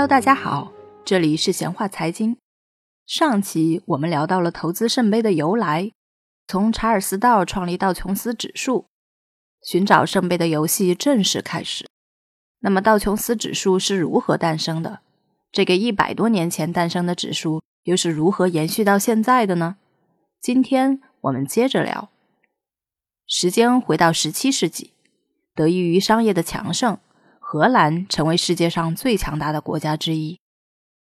[0.00, 0.72] Hello，大家好，
[1.04, 2.38] 这里是闲话财经。
[3.06, 5.92] 上期我们聊到了投资圣杯的由来，
[6.46, 8.86] 从查尔斯道创立道琼斯指数，
[9.62, 11.86] 寻找圣杯的游戏正式开始。
[12.60, 15.00] 那么道琼斯指数是如何诞生的？
[15.52, 19.76] 这个一百多年前诞生的指数又是如何延续到现在的呢？
[20.40, 22.08] 今天我们接着聊。
[23.26, 24.94] 时间回到十七世纪，
[25.54, 26.98] 得益于商业的强盛。
[27.52, 30.38] 荷兰成为世界上最强大的国家之一。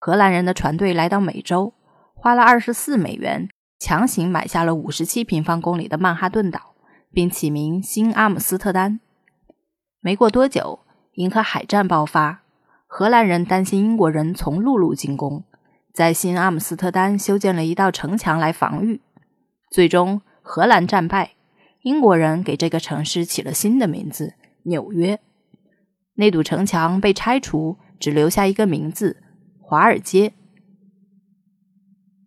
[0.00, 1.72] 荷兰人的船队来到美洲，
[2.16, 6.74] 花了二十四美元，强行买下了五十七平方公里的曼哈顿岛，
[7.12, 8.98] 并起名新阿姆斯特丹。
[10.00, 10.80] 没过多久，
[11.12, 12.42] 银河海战爆发，
[12.88, 15.44] 荷兰人担心英国人从陆路进攻，
[15.94, 19.00] 在新阿姆斯特丹修建了一道城墙来防御。
[19.70, 21.34] 最终，荷兰战败，
[21.82, 24.34] 英国人给这个城市起了新的名字——
[24.66, 25.20] 纽约。
[26.14, 29.22] 那堵城墙被拆除，只留下一个名字——
[29.60, 30.34] 华尔街。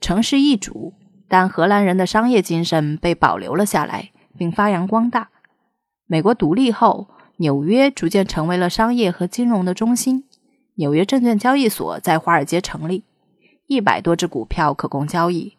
[0.00, 0.94] 城市易主，
[1.28, 5.30] 但荷兰人的商业精神被保留了下来，并发扬光大。
[6.06, 10.24] 美国独立后，纽约逐渐成为了商业和金融的中心。
[10.74, 13.04] 纽约证券交易所在华尔街成立，
[13.66, 15.56] 一百多只股票可供交易，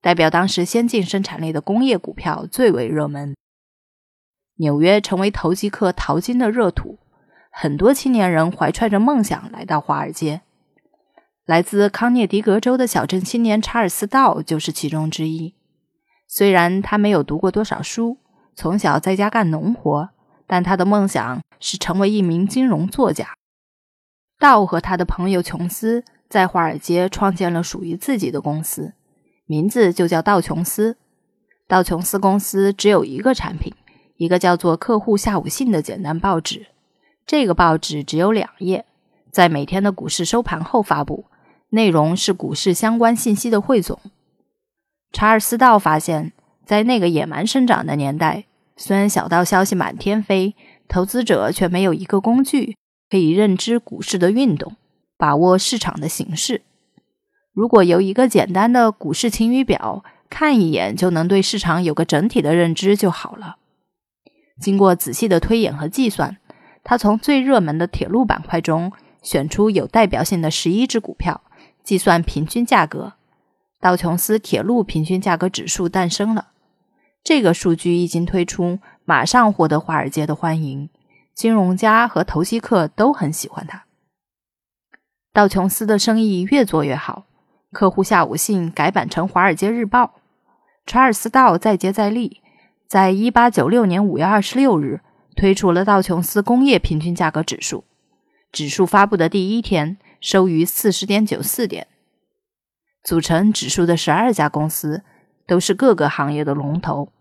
[0.00, 3.34] 代表当时先进生产力的工业股票最为热门。
[4.56, 6.98] 纽约成为投机客淘金的热土。
[7.54, 10.40] 很多青年人怀揣着梦想来到华尔街。
[11.44, 15.54] 来自康涅狄格州的小镇青年查尔斯·道就是其中之一。
[16.26, 18.16] 虽然他没有读过多少书，
[18.56, 20.08] 从小在家干农活，
[20.46, 23.34] 但他的梦想是成为一名金融作家。
[24.38, 28.94] 道和他的朋友琼斯在华尔街创建了属于自己的公司，
[29.44, 30.96] 名字就叫道琼斯。
[31.68, 33.74] 道琼斯公司只有一个产品，
[34.16, 36.68] 一个叫做《客户下午信》的简单报纸。
[37.26, 38.84] 这个报纸只有两页，
[39.30, 41.24] 在每天的股市收盘后发布，
[41.70, 43.98] 内容是股市相关信息的汇总。
[45.12, 46.32] 查尔斯道发现，
[46.64, 48.44] 在那个野蛮生长的年代，
[48.76, 50.54] 虽然小道消息满天飞，
[50.88, 52.76] 投资者却没有一个工具
[53.08, 54.76] 可以认知股市的运动，
[55.16, 56.62] 把握市场的形势。
[57.52, 63.56] 如果由一个简单的股市晴雨表看一眼就能对市场有个整体的认知就好了。
[64.60, 66.38] 经过仔细的推演和计算。
[66.84, 71.42] 他从最热门的铁路板块中选出有代表性的十一只股票，
[71.84, 73.12] 计算平均价格，
[73.80, 76.48] 道琼斯铁路平均价格指数诞生了。
[77.22, 80.90] 这个数据一经推出，马上获得华尔街的欢迎，
[81.34, 83.84] 金融家和投机客都很喜欢它。
[85.32, 87.26] 道琼斯的生意越做越好，
[87.70, 90.04] 客户下午信改版成《华尔街日报》。
[90.84, 92.42] 查尔斯道再接再厉，
[92.88, 95.00] 在一八九六年五月二十六日。
[95.34, 97.84] 推出了道琼斯工业平均价格指数，
[98.50, 101.86] 指数发布的第一天收于四十点九四点。
[103.02, 105.02] 组成指数的十二家公司
[105.46, 107.12] 都是各个行业的龙头。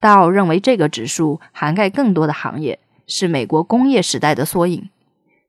[0.00, 4.88] 道认为这个指数涵盖更多的行业，是美国工业时代的缩影。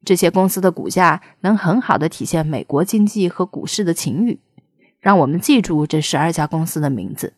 [0.03, 4.39] 这些公司的股价能很好的体现美国经济和股市的情雨。
[4.99, 7.33] 让我们记住这十二家公司的名字：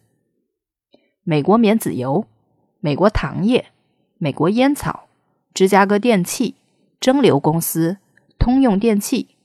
[1.24, 2.26] 美国棉籽油、
[2.80, 3.73] 美国糖业。
[4.24, 5.10] 美国烟草、
[5.54, 6.56] 芝加哥电器、
[7.02, 7.98] 蒸馏公司、
[8.40, 9.36] 通用电器、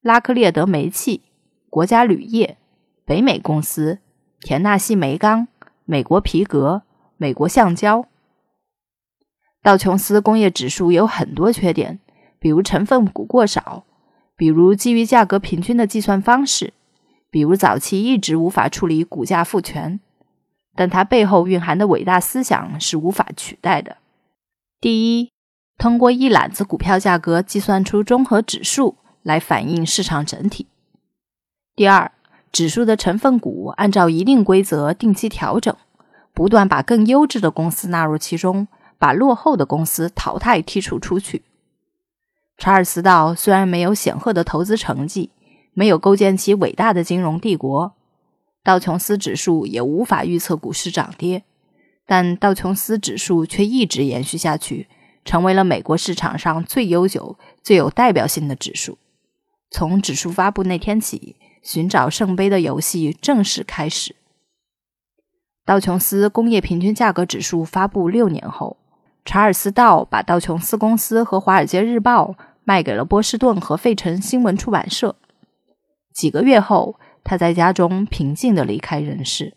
[0.00, 1.22] 拉克列德煤气、
[1.68, 2.58] 国家铝业、
[3.04, 3.98] 北美公司、
[4.40, 5.48] 田纳西煤钢、
[5.84, 6.82] 美国皮革、
[7.16, 8.06] 美国橡胶。
[9.64, 11.98] 道琼斯工业指数有很多缺点，
[12.38, 13.82] 比如成分股过少，
[14.36, 16.72] 比如基于价格平均的计算方式，
[17.32, 19.98] 比如早期一直无法处理股价复权。
[20.78, 23.96] 但它背后蕴含的伟大思想是无法取代的。
[24.80, 25.32] 第一，
[25.76, 28.94] 通过一揽子股票价格计算出综合指数
[29.24, 30.68] 来反映市场整体。
[31.74, 32.12] 第二，
[32.52, 35.74] 指数的成分股按照一定规则定期调整，
[36.32, 38.68] 不断把更优质的公司纳入其中，
[38.98, 41.42] 把落后的公司淘汰剔除出去。
[42.56, 45.32] 查尔斯道虽然没有显赫的投资成绩，
[45.74, 47.94] 没有构建起伟大的金融帝国。
[48.64, 51.44] 道琼斯指数也无法预测股市涨跌，
[52.04, 54.88] 但道琼斯指数却一直延续下去，
[55.24, 58.98] 成为了美国市场上最悠久、最有代表性的指数。
[59.70, 64.16] 从指数发布那天起，寻找圣杯的游戏正式开始。
[65.64, 68.76] 道琼斯工业平均价格指数发布六年后，
[69.24, 72.32] 查尔斯·道把道琼斯公司和《华尔街日报》
[72.64, 75.16] 卖给了波士顿和费城新闻出版社。
[76.12, 76.98] 几个月后。
[77.28, 79.52] 他在家中平静地离开人世。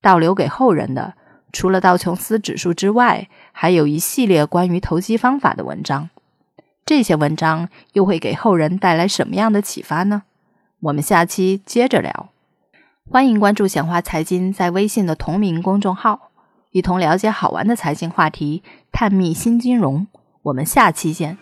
[0.00, 1.12] 倒留给后人的，
[1.52, 6.08] 除了道琼斯指数之外，还有一系列关于投机方法的文章。
[6.86, 10.22] 这些文章又会给后人带来什么样的启发呢？
[10.80, 12.30] 我们下期接着聊。
[13.10, 16.30] 欢迎关注显化财经在微信的同名公众号，
[16.70, 20.06] 一同了解好玩的财经话题，探秘新金融。
[20.44, 21.36] 我们下期见。